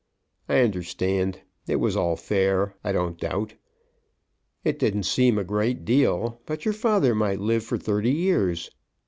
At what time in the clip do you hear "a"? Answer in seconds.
5.37-5.43